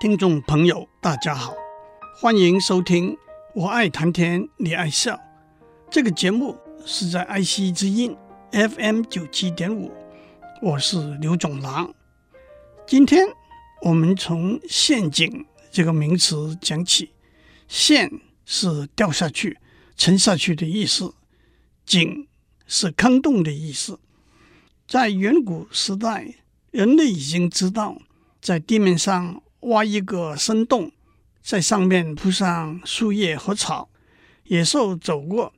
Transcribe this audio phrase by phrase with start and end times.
[0.00, 1.52] 听众朋友，大家好，
[2.16, 3.10] 欢迎收听
[3.54, 5.14] 《我爱谈天你爱笑》
[5.90, 6.56] 这个节目，
[6.86, 8.16] 是在爱惜之音
[8.50, 9.92] FM 九七点五，
[10.62, 11.92] 我是刘总郎。
[12.86, 13.26] 今天
[13.82, 17.10] 我们从“陷阱”这个名词讲起
[17.68, 18.10] ，“陷”
[18.46, 19.58] 是掉下去、
[19.98, 21.12] 沉下去的意思
[21.84, 22.26] ，“井”
[22.66, 24.00] 是坑洞的意思。
[24.88, 26.36] 在远古时代，
[26.70, 27.98] 人类已经知道，
[28.40, 30.90] 在地面上挖一个深洞，
[31.42, 33.90] 在上面铺上树叶和草，
[34.44, 35.52] 野兽走过，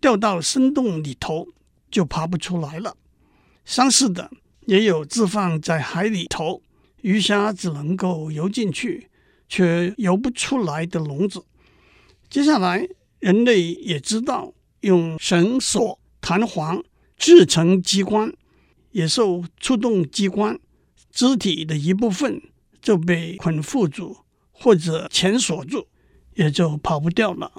[0.00, 1.48] 掉到深洞里头
[1.90, 2.96] 就爬不出来了。
[3.64, 4.30] 相似的，
[4.66, 6.62] 也有置放在海里头，
[7.02, 9.08] 鱼虾只能够游进去，
[9.48, 11.44] 却游不出来的笼子。
[12.28, 12.88] 接下来，
[13.20, 16.82] 人类也知道用绳索、弹簧
[17.16, 18.32] 制成机关。
[18.92, 20.58] 野兽触动机关，
[21.10, 22.40] 肢体的一部分
[22.86, 24.18] 就被捆缚住
[24.52, 25.88] 或者钳锁住，
[26.34, 27.50] 也就跑不掉了。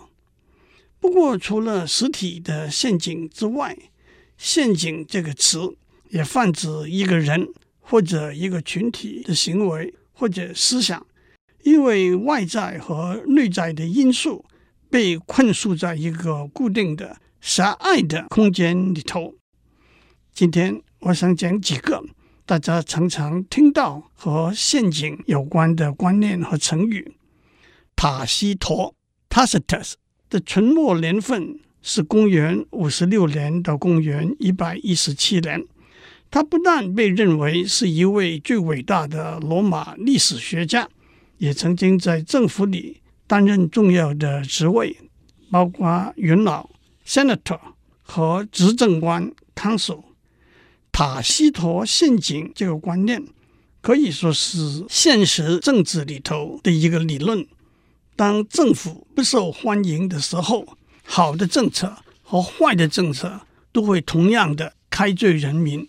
[1.02, 3.78] 不过，除了实体的陷阱之外，
[4.38, 5.76] 陷阱这个词
[6.12, 7.50] 也泛指一个人
[7.82, 11.06] 或者一个群体的行为或者思想，
[11.64, 14.46] 因为外在和内在的因素
[14.90, 19.36] 被困束在一个固定的狭隘的空间里头。
[20.34, 20.82] 今天。
[21.02, 22.04] 我想讲几个
[22.48, 27.14] 大家常常听到和陷阱有关的观念和成语。
[27.94, 28.94] 塔西佗
[29.30, 29.95] （Tacitus）
[30.30, 35.62] 的存没年份是公元五十六年到公元一百一十七年。
[36.31, 40.88] 他不但被认为是一位最伟大的罗马历史学家，
[41.39, 44.95] 也曾经在政府里担任重要的职位，
[45.52, 46.70] 包括元老
[47.06, 47.59] （Senator）
[48.02, 50.04] 和执政官 （council）。
[50.98, 53.23] 塔西佗陷阱这个观念
[53.84, 57.45] 可以说是现实政治里头的一个理论。
[58.16, 63.42] 当政府不受欢迎的时候，好的政策和坏的政策
[63.72, 65.88] 都会同样的开罪人民。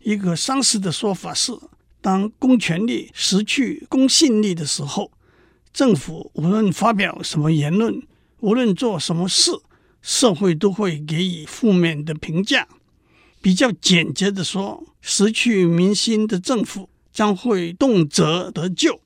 [0.00, 1.52] 一个相似的说法是，
[2.00, 5.12] 当公权力失去公信力的时候，
[5.72, 8.02] 政府无论发表什么言论，
[8.40, 9.52] 无论做什么事，
[10.02, 12.66] 社会都会给予负面的评价。
[13.40, 19.00] 比较简洁的说，失去民心的政府将会动辄得咎。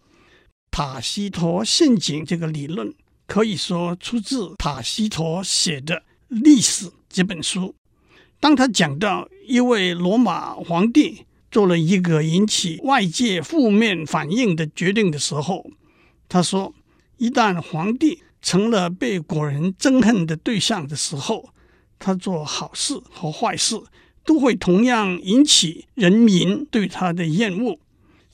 [0.70, 2.94] 塔西佗陷阱这个理论
[3.26, 5.96] 可以说出自塔西佗写的
[6.28, 7.74] 《历史》这本书。
[8.40, 15.70] 当他讲到一位罗马皇帝做了一个引起外界负面反应的决定的时候，
[16.28, 16.74] 他说
[17.18, 21.50] ：“一旦皇帝成了被国人憎恨的对象的时候，
[21.98, 23.78] 他做好事和坏事。”
[24.24, 27.78] 都会同样引起人民对他的厌恶。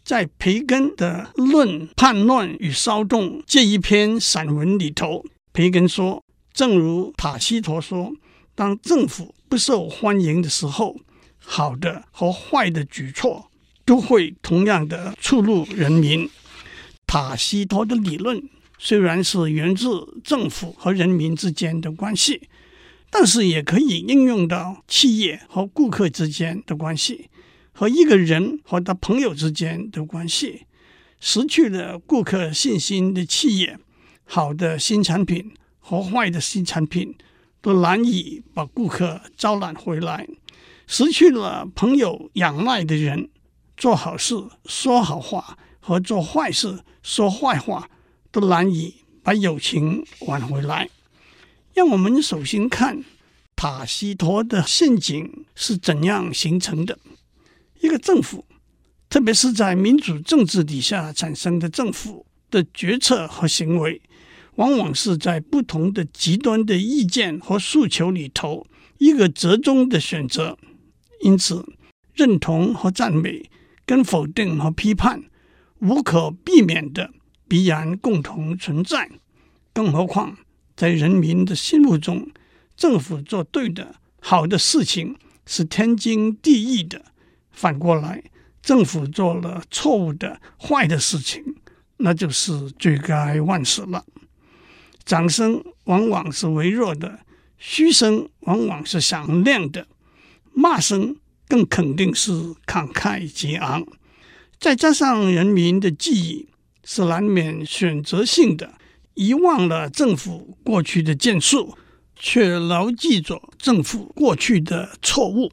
[0.04, 5.22] 在培根的《论叛乱与骚动》这一篇散文里头，
[5.53, 8.12] 培根说：“正如塔西佗说，
[8.54, 10.97] 当政府不受欢迎的时候，
[11.38, 13.50] 好的和坏的举措
[13.84, 16.31] 都会同样的触怒人民。”
[17.06, 18.43] 塔西佗的理论
[18.78, 22.49] 虽然是源自政府和人民之间的关系。
[23.10, 27.30] 但是也可以应用到企业和顾客之间的关系，
[27.72, 30.66] 和一个人和他朋友之间的关系。
[31.20, 33.78] 失去了顾客信心的企业，
[34.24, 37.16] 好的新产品和坏的新产品
[37.60, 40.28] 都难以把顾客招揽回来。
[40.86, 43.30] 失去了朋友仰赖的人，
[43.76, 44.34] 做好事
[44.66, 47.90] 说好话和做坏事说坏话
[48.30, 50.88] 都难以把友情挽回来。
[51.78, 53.05] 让我们首先看
[53.55, 56.99] 塔西佗的陷阱是怎样形成的。
[57.81, 58.44] 一个政府，
[59.09, 64.03] 特别是在民主政治底下产生的政府的决策和行为，
[64.56, 68.67] 往往是在不同的极端的意见和诉求里头
[68.99, 70.59] 一个折中的选择。
[71.21, 71.65] 因此，
[72.12, 73.49] 认同和赞美
[73.87, 75.22] 跟否定和批判
[75.78, 77.12] 无可避免的
[77.47, 79.08] 必然共同存在。
[79.73, 80.38] 更何况。
[80.78, 82.30] 在人民的心目中，
[82.76, 87.00] 政府做对的、好的事情是天经地义的；
[87.50, 88.22] 反过来，
[88.62, 91.56] 政府做了错误的、坏的事情，
[91.96, 94.04] 那就是罪该万死了。
[95.04, 97.22] 掌声往往是微弱的，
[97.58, 99.88] 嘘声往往是响亮的，
[100.52, 101.16] 骂声
[101.48, 102.30] 更肯定是
[102.64, 103.84] 慷慨激昂。
[104.60, 106.48] 再加上人民的记忆
[106.84, 108.75] 是难免选择性的。
[109.19, 111.76] 遗忘了政府过去的建树，
[112.15, 115.50] 却牢记着政府过去的错误，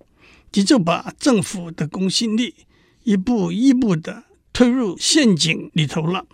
[0.54, 2.54] 也就把政府的公信力
[3.06, 6.28] 一步一步的推入陷阱里头了。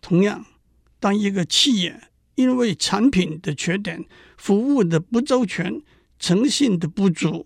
[0.00, 0.46] 同样，
[1.00, 2.00] 当一个企业
[2.36, 4.04] 因为产品的缺点、
[4.36, 5.82] 服务的不周全、
[6.20, 7.44] 诚信的不足，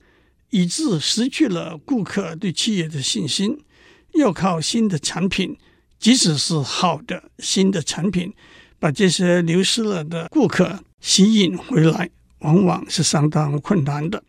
[0.50, 3.64] 以致失去了顾客对企业的信心，
[4.12, 5.56] 要靠新的产品，
[5.98, 8.34] 即使是好的新的产品，
[8.78, 14.22] 把这些流失了的顾客吸引回来，往往是相当困难的。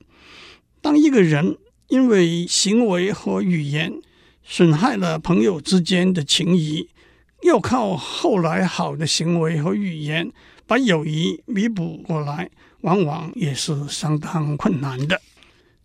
[0.82, 1.58] 当一个人
[1.90, 3.94] 因为行为和语言
[4.44, 6.90] 损害了朋友之间的情谊，
[7.44, 10.32] 要靠后来好的行为和语言
[10.66, 12.50] 把友谊弥补过来，
[12.82, 15.22] 往往也是相当困难的。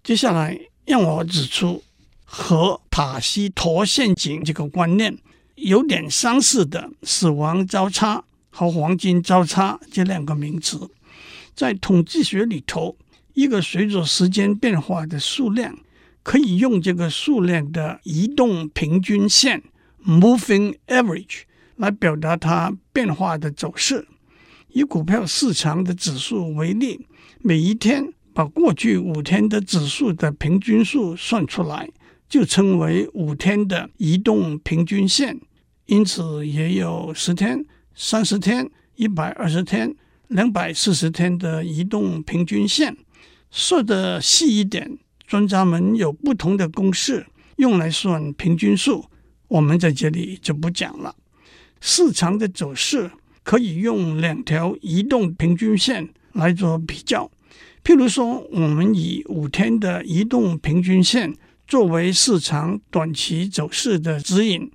[0.03, 1.83] 接下来，让我指出
[2.25, 5.17] 和塔西佗陷阱这个观念
[5.57, 10.89] 有点相似的“死亡交叉”和“黄金交叉”这两个名词，
[11.55, 12.97] 在统计学里头，
[13.33, 15.77] 一个随着时间变化的数量，
[16.23, 19.63] 可以用这个数量的移动平均线。
[20.05, 21.43] Moving average
[21.77, 24.07] 来表达它变化的走势。
[24.69, 27.07] 以股票市场的指数为例，
[27.41, 31.89] 每一天把过去五天的指数的平均数算出来，
[32.29, 35.41] 就称为五天的移动平均线。
[35.87, 39.95] 因此，也有十天、三十天、一百二十天、
[40.29, 42.97] 两百四十天的移动平均线。
[43.51, 49.05] 说的细一点，专家们有不同的公式用来算平均数。
[49.49, 51.15] 我们在这里就不讲了。
[51.81, 53.11] 市场的走势
[53.43, 57.31] 可以用两条移动平均线来做比较。
[57.85, 61.35] 譬如说，我们以五天的移动平均线
[61.73, 64.71] 作为市场短期走势的指引，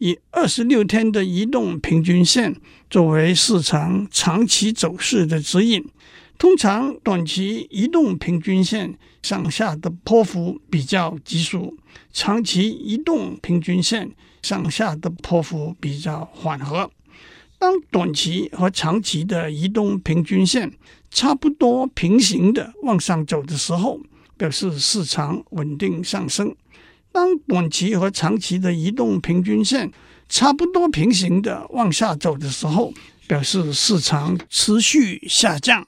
[0.00, 2.54] 以二十六天的移动平均线
[2.90, 5.82] 作为市场长期走势的指引。
[6.36, 11.74] 通常，短期移动平均线上下的波幅比较急速，
[12.12, 14.10] 长期移动平均线
[14.42, 16.90] 上下的波幅比较缓和。
[17.58, 20.70] 当短期和长期的移动平均线
[21.10, 23.98] 差不多平行的往上走的时候，
[24.42, 26.48] 表示市场稳定上升；
[27.12, 29.88] 当短期和长期的移动平均线
[30.28, 32.92] 差不多平行的往下走的时候，
[33.28, 35.86] 表示市场持续下降。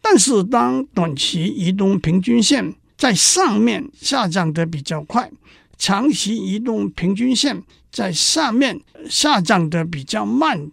[0.00, 5.28] 但是，当短期移动平均线在上面下降的比较快，
[5.76, 7.60] 长期移动平均线
[7.90, 10.70] 在下面下降的比较慢，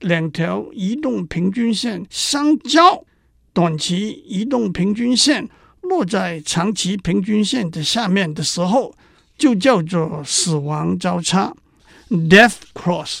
[0.00, 3.04] 两条移动平均线相交，
[3.52, 5.46] 短期移动平均线
[5.88, 8.94] 落在长期平均线的下面的时候，
[9.36, 11.54] 就叫做死亡交叉
[12.08, 13.20] （death cross）。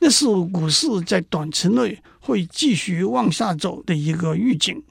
[0.00, 4.82] 那是股市在短期内会继续往下走的一个预警。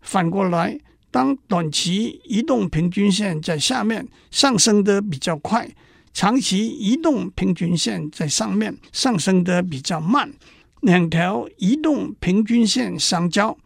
[0.00, 0.78] 反过来，
[1.10, 5.68] 当短期移动平均线在下面上升得比较快，
[6.12, 10.32] 长期移动平均线在上面上升得比较慢，
[10.80, 13.56] 两条移动平均线相交，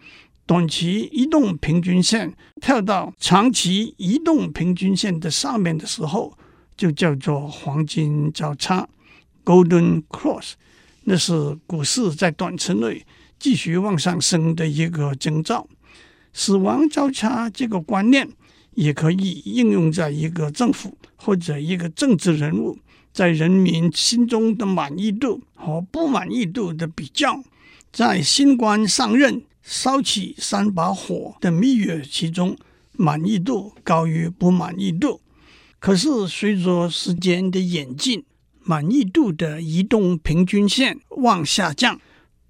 [0.51, 6.37] 短期移动平均线跳到长期移动平均线的上面的时候，
[6.77, 8.89] 就叫做黄金交叉
[9.45, 10.55] （Golden Cross）。
[11.05, 13.07] 那是股市在短期内
[13.39, 15.69] 继续往上升的一个征兆。
[16.33, 18.29] 死亡交叉这个观念
[18.75, 22.77] 也可以应用在一个政府或者一个政治人物
[23.13, 27.41] 在人民心中的满意度和不满意度的比较。
[27.93, 32.57] 在新官上任烧起三把火的蜜月期中，
[32.93, 35.21] 满意度高于不满意度。
[35.79, 38.25] 可是随着时间的演进，
[38.63, 42.01] 满意度的移动平均线往下降，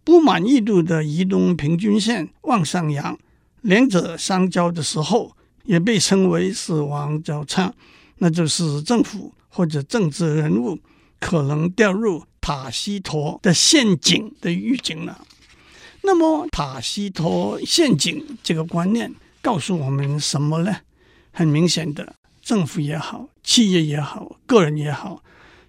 [0.02, 3.18] 不满意度的移动平均线往上扬。
[3.60, 7.72] 两者相交的时候，也被称为死亡交叉，
[8.18, 10.78] 那就是政府或者政治人物
[11.18, 15.26] 可能掉入塔西佗的陷阱的预警了。
[16.02, 20.78] 那么，塔西佗陷阱这个观念告诉我们什么呢？
[21.30, 25.22] 很明显的，政府也好，企业也好，个人也好，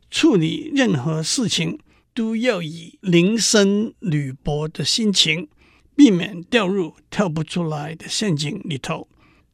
[0.10, 1.80] 处理任何事情
[2.14, 5.48] 都要以临深履薄的心情。
[5.94, 9.08] 避免掉入跳不出来的陷阱里头，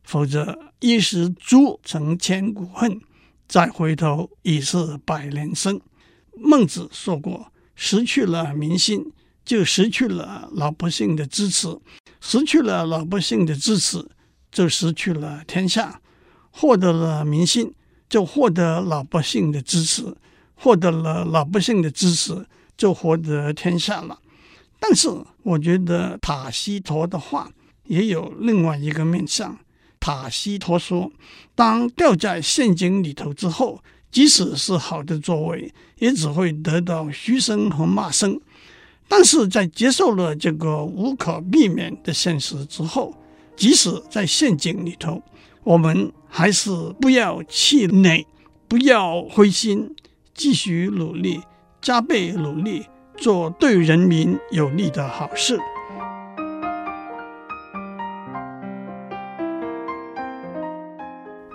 [0.04, 3.02] 否则一失足成千古恨，
[3.50, 5.82] 再回头已是百年身。
[6.36, 9.12] 孟子说过：“失去了民心，
[9.48, 11.80] 就失去了老百姓的支持；
[12.20, 14.06] 失去了老百姓的支持，
[14.52, 16.02] 就失去了天下；
[16.52, 17.74] 获得了民心，
[18.10, 20.18] 就获得老百姓的支持；
[20.54, 24.20] 获得了老百姓的支持，就获得天下了。”
[24.82, 25.08] 但是，
[25.44, 27.50] 我觉得塔西佗的话
[27.86, 29.58] 也有另外一个面向。
[29.98, 31.10] 塔西佗说，
[31.56, 38.38] 当掉在陷阱里头之后，即使是好的作为，也只会得到嘘声和骂声。
[39.08, 43.14] 但是在接受了这个无可避免的现实之后，
[43.56, 45.22] 即使在陷阱里头，
[45.64, 48.26] 我们还是不要气馁，
[48.68, 49.96] 不要灰心，
[50.34, 51.42] 继续努力，
[51.82, 52.86] 加倍努力，
[53.18, 55.60] 做对人民有利的好事。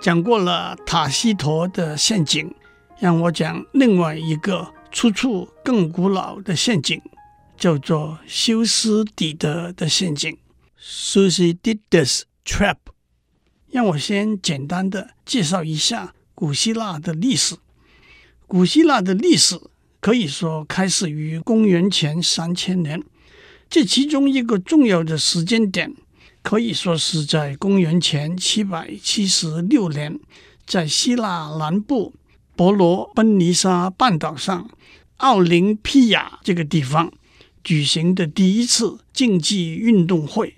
[0.01, 2.53] 讲过了塔西佗的陷阱，
[2.99, 7.01] 让我讲另外一个出处更古老的陷阱，
[7.63, 10.37] 叫做修斯底德的陷阱
[10.77, 12.75] （Thucydides trap）。
[13.71, 17.55] 让我先简单的介绍一下古希腊的历史。
[18.47, 19.57] 古希腊的历史
[20.01, 23.01] 可以说开始于公元前三千年，
[23.69, 25.95] 这其中一个重要的时间点。
[26.41, 30.19] 可以说是在公元前七百七十六年，
[30.67, 32.13] 在希腊南部
[32.57, 34.69] 伯罗奔尼撒半岛上
[35.19, 37.09] 奥林匹亚这个地方
[37.63, 40.55] 举行的第一次竞技运动会。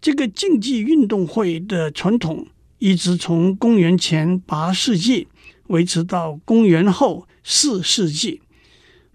[0.00, 2.46] 这个竞技运动会的传统
[2.78, 5.28] 一直从公元前八世纪
[5.68, 8.40] 维持到公元后四世纪，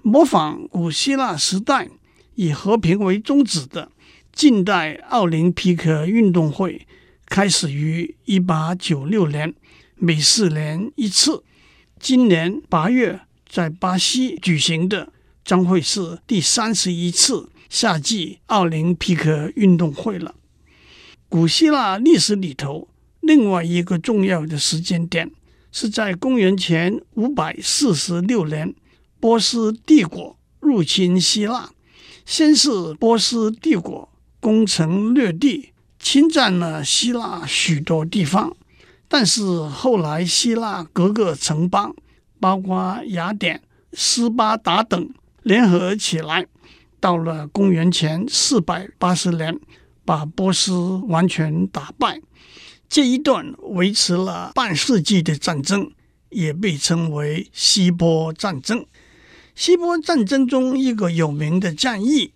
[0.01, 1.89] 模仿古希腊时代
[2.35, 3.91] 以和平为宗旨的。
[4.31, 6.87] 近代奥林匹克运动会
[7.25, 9.53] 开始于一八九六年，
[9.95, 11.43] 每四年一次。
[11.99, 15.11] 今年八月在巴西举行的
[15.47, 20.35] 将会是第三十一次夏季奥林匹克运动会了。
[21.29, 22.89] 古希腊历史里头，
[23.21, 25.31] 另外一个重要的时间点
[25.71, 28.75] 是在公元前五百四十六年，
[29.21, 31.69] 波斯帝国入侵希腊，
[32.25, 34.09] 先是波斯帝国。
[34.39, 38.55] 攻城略地，侵占了希腊许多地方。
[39.07, 41.93] 但是后来，希腊各个城邦，
[42.39, 43.61] 包括雅典、
[43.93, 45.09] 斯巴达等，
[45.47, 46.45] 联合起来，
[46.99, 49.57] 到了公元前四百八十年，
[50.03, 50.73] 把波斯
[51.07, 52.19] 完全打败。
[52.89, 55.89] 这一段维持了半世纪的战争，
[56.31, 58.85] 也被称为希波战争。
[59.55, 62.33] 希波战争中一个有名的战役。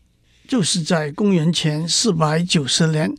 [0.47, 3.13] 就是在公元前四百九十年，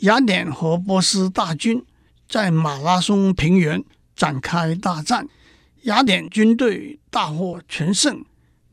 [0.00, 1.84] 雅典和波斯大军
[2.28, 3.84] 在马拉松平原
[4.16, 5.28] 展开大战，
[5.82, 8.24] 雅典军队大获全胜，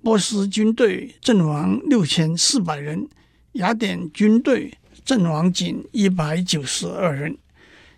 [0.05, 3.09] 波斯军队阵亡六千四百人，
[3.53, 7.35] 雅典军队阵亡仅一百九十二人。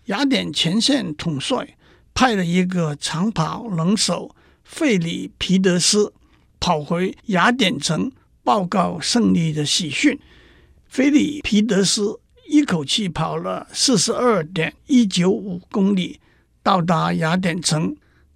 [0.06, 1.76] 雅典前线统帅
[2.14, 4.34] 派了一个长跑能手
[4.64, 6.14] 费里皮德斯
[6.62, 8.10] 跑回雅典城。
[8.42, 10.18] 报告胜利的喜讯，
[10.88, 16.22] 菲里皮德斯一口气跑了四十二点一九五公里，
[16.64, 17.94] 到达雅典城，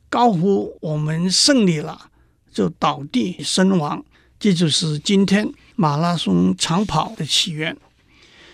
[0.09, 2.09] 高呼“我们胜利了”，
[2.51, 4.03] 就倒地身亡。
[4.39, 7.77] 这就是今天马拉松长跑的起源。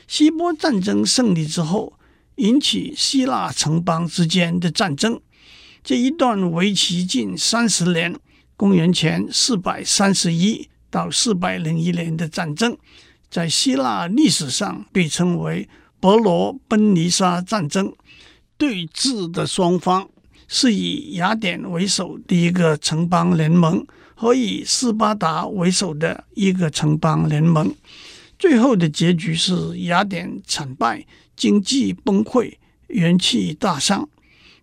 [0.08, 1.94] 希波战争胜利之后，
[2.36, 5.20] 引起希腊城邦之间的战争，
[5.84, 8.16] 这一段为期近三十年，
[8.56, 10.70] 公元前四百三十一。
[10.90, 12.78] 到四百零一年的战争，
[13.30, 15.68] 在希腊历史上被称为
[16.00, 17.94] 伯罗奔尼撒战争。
[18.58, 20.10] 对峙的双方
[20.48, 23.86] 是以雅典为首的一个城邦联盟
[24.16, 27.74] 和以斯巴达为首的一个城邦联盟。
[28.40, 32.54] 最后的结局是雅典惨败，经济崩溃，
[32.88, 34.08] 元气大伤。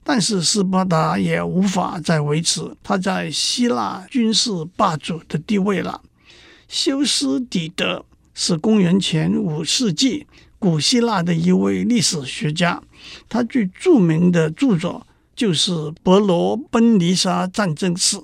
[0.06, 6.02] 但是斯巴达也无法再维持他在希腊军事霸主的地位了。
[6.68, 10.26] 修斯底德是公元前五世纪
[10.58, 12.82] 古希腊的一位历史学家，
[13.28, 15.72] 他最著名的著作就是
[16.02, 18.16] 《伯罗奔尼撒战争史》。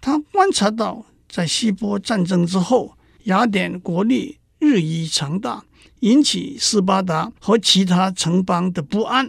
[0.00, 5.64] 他观察到，在希波战争之后，雅典国力日益强大，
[6.00, 9.28] 引起斯巴达和其他城邦的不安。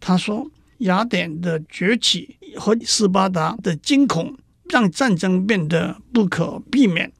[0.00, 4.36] 他说，雅典的崛起和斯巴达的惊恐，
[4.70, 7.12] 让战争变得不可避免。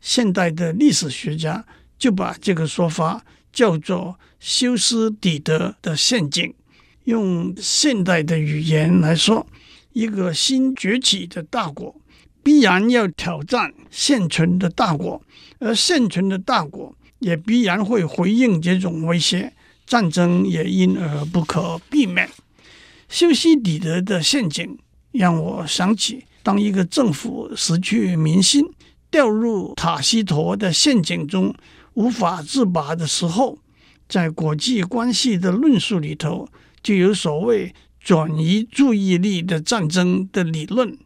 [0.00, 1.64] 现代的历史学家
[1.98, 6.54] 就把这个说法叫做“修斯底德的陷阱”。
[7.08, 9.46] 用现代的语言来说，
[9.94, 11.98] 一个新崛起的大国
[12.42, 15.22] 必然要挑战现存的大国，
[15.58, 19.54] 而现存的大国也必然会回应这种威胁，
[19.86, 22.28] 战争也因而不可避免。
[23.08, 24.76] 修昔底德的陷阱
[25.12, 28.66] 让我想起，当一个政府失去民心，
[29.10, 31.54] 掉入塔西佗的陷阱中
[31.94, 33.56] 无法自拔的时候，
[34.06, 36.46] 在国际关系的论述里头，
[36.82, 40.96] 就有所谓转移注意力的战争的理论。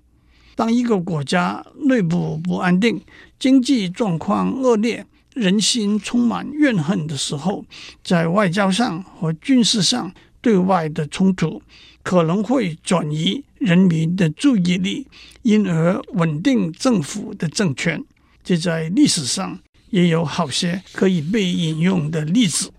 [0.54, 3.00] 当一个国家内部不安定、
[3.38, 7.64] 经济状况恶劣、人心充满怨恨的时候，
[8.04, 11.62] 在外交上和军事上对外的冲突
[12.02, 15.06] 可能会转移人民的注意力，
[15.42, 18.04] 因而稳定政府的政权。
[18.44, 19.58] 这在历史上
[19.90, 22.70] 也有好些可以被引用的例子。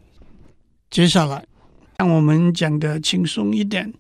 [0.92, 1.46] 接下来，
[2.04, 3.94] 让我们讲得轻松一点。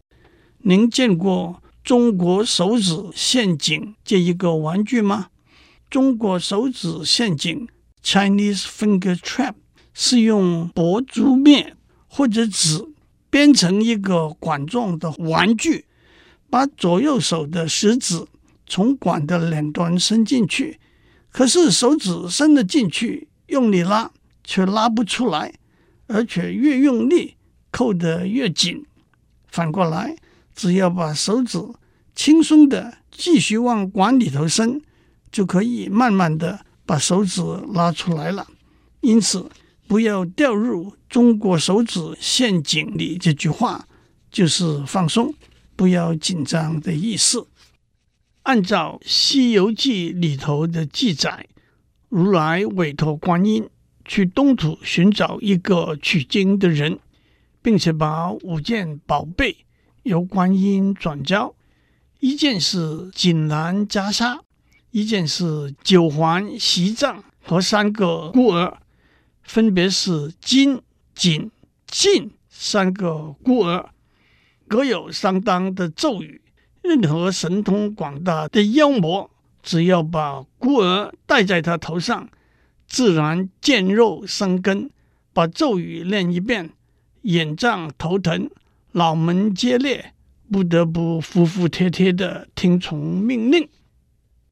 [0.57, 5.27] 您见过中国手指陷阱这一个玩具吗？
[5.89, 7.65] 中国手指陷阱
[8.03, 9.53] （Chinese Finger Trap）
[9.93, 11.75] 是用薄竹篾
[12.09, 12.85] 或者纸
[13.29, 15.85] 编成一个管状的玩具，
[16.49, 18.25] 把左右手的食指
[18.67, 20.77] 从管的两端伸进去。
[21.31, 24.11] 可是手指伸了进去，用力拉
[24.43, 25.53] 却拉不出来，
[26.07, 27.35] 而且越用力
[27.73, 28.85] 扣得越紧。
[29.47, 30.15] 反过来，
[30.55, 31.59] 只要把手指
[32.15, 34.81] 轻松的继续往管里头伸，
[35.31, 37.41] 就可以慢慢的把手指
[37.73, 38.47] 拉出来了。
[39.01, 39.49] 因此，
[39.87, 43.17] 不要掉入中国手指陷阱里。
[43.17, 43.87] 这句话
[44.31, 45.33] 就是放松，
[45.75, 47.47] 不要紧张的意思。
[48.43, 51.47] 按照《西游记》里头的记载，
[52.09, 53.67] 如来委托观音
[54.05, 56.99] 去东土寻找一个取经的人，
[57.63, 59.65] 并且把五件宝贝
[60.03, 61.55] 由观音转交，
[62.19, 64.41] 一件是锦囊袈裟，
[64.91, 68.77] 一件是九环锡杖和三个孤儿，
[69.43, 70.81] 分别是金、
[71.15, 71.49] 紧、
[71.87, 73.89] 进三个孤儿，
[74.67, 76.41] 各有相当的咒语。
[76.81, 82.27] 任何神通广大的妖魔，只要把孤儿戴在他头上，
[82.85, 84.91] 自然见肉生根。
[85.35, 86.69] 把咒语念一遍，
[87.23, 88.49] 眼胀头疼，
[88.93, 90.13] 脑门皆裂，
[90.49, 93.67] 不得不服服帖帖地听从命令。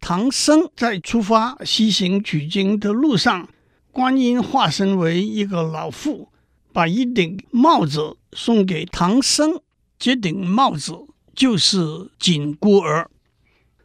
[0.02, 3.48] 唐僧在出发西行取经的路上，
[3.92, 6.30] 观音化身为一个老妇，
[6.74, 9.62] 把一顶帽子送给唐僧。
[9.98, 11.08] 这顶帽子。
[11.34, 11.80] 就是
[12.20, 13.10] 紧箍儿。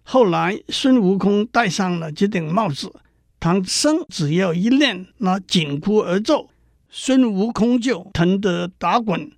[0.02, 2.92] 后来孙悟空戴上了这顶帽子，
[3.38, 6.50] 唐僧只要一念那紧箍儿咒，
[6.88, 9.30] 孙悟空就疼得打滚，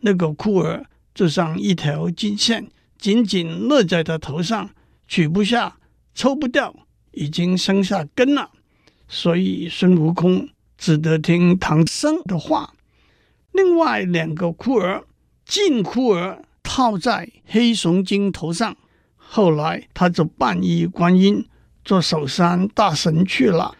[0.00, 4.70] 那个箍儿就像一条金线，紧紧勒在他头上，
[5.08, 5.78] 取不下，
[6.14, 6.74] 抽不掉，
[7.12, 8.50] 已经生下根了。
[9.08, 12.74] 所以孙悟空只得听唐僧的话。
[13.52, 15.04] 另外两个箍儿，
[15.44, 16.42] 紧箍儿。
[16.62, 18.76] 套在黑熊精头上，
[19.16, 21.44] 后来他就扮依观音
[21.84, 23.74] 做守山大神去了。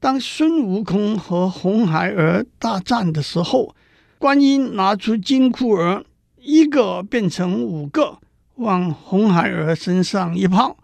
[0.00, 3.76] 当孙悟空和红孩儿大战的时候，
[4.18, 6.06] 观音拿出金箍儿，
[6.40, 8.18] 一个变成五个，
[8.54, 10.78] 往红孩儿身上一抛，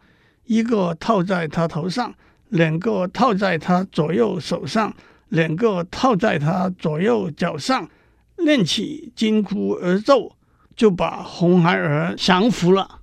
[0.44, 2.14] 一个套在他头上，
[2.50, 4.94] 两个套在他左右手上，
[5.30, 7.88] 两个套在他左右脚上，
[8.44, 10.32] 念起金箍儿咒。
[10.76, 13.00] 就把红孩儿降服了。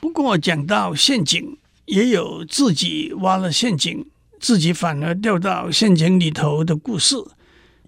[0.00, 4.04] 不过讲到陷阱，也有自己挖了陷阱，
[4.40, 7.16] 自己反而掉到陷阱里头的故事。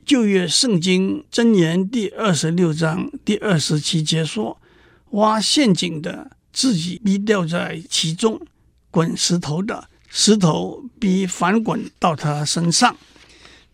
[0.05, 4.61] 旧约圣经箴言第二十六章第二十七节说
[5.13, 8.41] ：“挖陷阱的自己必掉在其中，
[8.91, 12.97] 滚石头的石头必反滚到他身上。”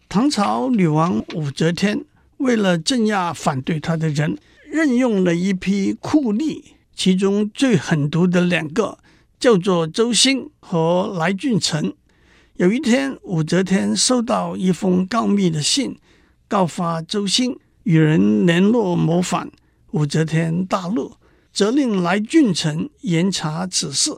[0.09, 2.05] 唐朝女王武则天
[2.37, 4.39] 为了镇压反对她的人。
[4.69, 6.63] 任用了一批酷吏，
[6.95, 8.99] 其中最狠毒的两个
[9.39, 11.95] 叫做周兴和来俊臣。
[12.59, 15.99] 有一天，武则天收到一封告密的信，
[16.49, 19.51] 告发周兴与人联络谋反。
[19.91, 21.13] 武则天大怒，
[21.53, 24.11] 责令来俊臣严查此事。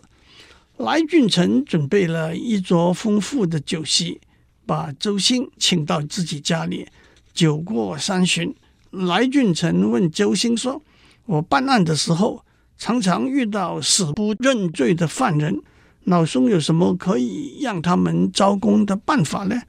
[0.77, 4.21] 来俊臣准备了一桌丰富的酒席，
[4.65, 6.87] 把周兴请到自己家里，
[7.35, 8.55] 酒过三巡。
[8.91, 10.81] 来俊臣问周兴说
[11.27, 12.45] ：“我办案的时候，
[12.79, 15.61] 常常遇到死不认罪的犯人，
[16.09, 19.63] 老兄有什么可以让他们招供的办法呢？”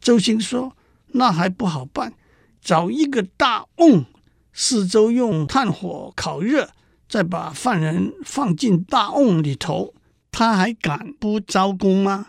[0.00, 0.74] 周兴说
[1.12, 2.14] ：“那还不好办，
[2.60, 4.04] 找一个大瓮，
[4.52, 6.70] 四周用炭火烤热，
[7.08, 9.94] 再把犯人放进大瓮里头，
[10.30, 12.28] 他还敢不招供吗？”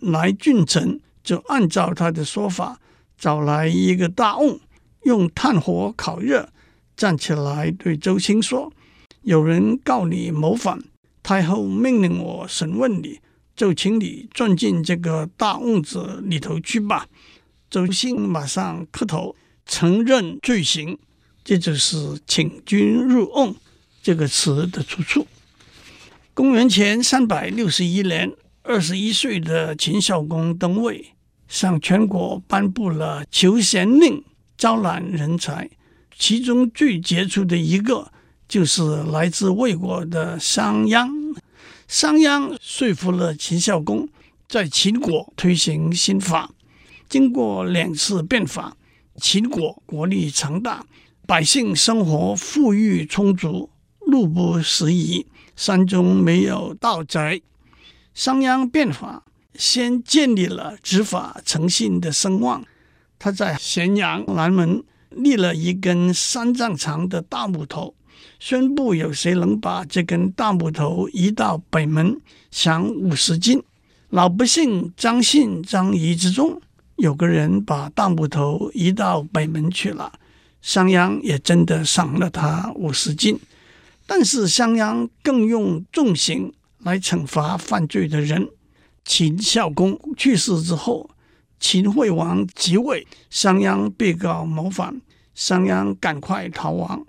[0.00, 2.78] 来俊臣就按照他的说法，
[3.18, 4.60] 找来一个大瓮。
[5.02, 6.48] 用炭火烤热，
[6.96, 8.72] 站起来对周兴说
[9.22, 10.80] ：“有人告你谋反，
[11.22, 13.20] 太后命令我审问你，
[13.54, 17.06] 就请你钻进这个大瓮子里头去吧。”
[17.70, 20.98] 周兴马上磕头承认罪行，
[21.42, 23.54] 这就是“请君入瓮”
[24.02, 25.26] 这个词的出处。
[26.34, 28.30] 公元前三百六十一年，
[28.62, 31.14] 二十一岁的秦孝公登位，
[31.48, 34.22] 向全国颁布了求贤令，
[34.58, 35.70] 招揽人才。
[36.18, 38.12] 其中最杰出的一个，
[38.52, 41.08] 就是来自魏国的商鞅。
[41.88, 44.06] 商鞅说服了秦孝公，
[44.46, 46.50] 在秦国推行新法。
[47.08, 48.76] 经过两次变法，
[49.16, 50.84] 秦国国力强大，
[51.26, 55.26] 百姓生活富裕充足，路不拾遗。
[55.56, 57.42] 山中没有盗贼。
[58.12, 62.62] 商鞅变法，先建立了执法诚信的声望。
[63.18, 67.94] 他在咸阳南门立了一根三丈长的大木头，
[68.44, 73.62] 宣布有谁能把这根大木头移到北门，赏五十金。
[74.08, 76.60] 老百姓张信张疑之中，
[76.96, 80.14] 有个人把大木头移到北门去了，
[80.60, 83.38] 商鞅也真的赏了他五十金。
[84.08, 88.48] 但是商鞅更用重刑来惩罚犯罪的人。
[89.04, 91.08] 秦孝公去世之后，
[91.60, 95.00] 秦惠王即位，商鞅被告谋反，
[95.32, 97.06] 商鞅赶快逃亡，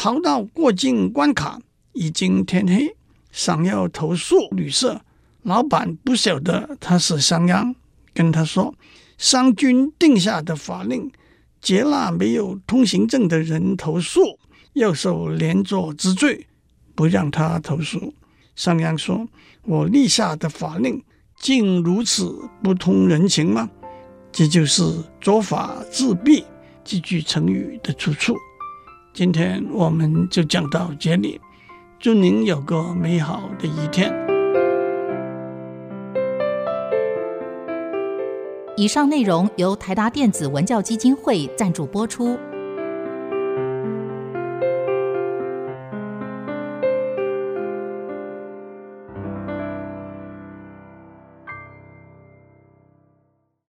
[0.00, 1.60] 逃到过境关卡，
[1.92, 2.94] 已经天黑，
[3.32, 5.00] 想要投宿旅社，
[5.42, 7.74] 老板不晓得他是商鞅，
[8.14, 8.72] 跟他说
[9.18, 11.10] ：“商君定下的法令，
[11.60, 14.38] 接纳没有通行证的人投宿。”
[14.74, 16.46] 要受连坐之罪，
[16.94, 18.14] 不让他投宿。
[18.54, 19.26] 商鞅说
[19.66, 21.02] ：“我立下的法令，
[21.40, 23.68] 竟如此不通人情吗？”
[24.30, 26.44] 这就是“左法自毙”
[26.84, 28.36] 这句成语的出处。
[29.12, 31.40] 今天我们就讲到这里，
[31.98, 34.12] 祝您有个美好的一天。
[38.76, 42.38] 以上内容由台达电子文教基金会赞助播出。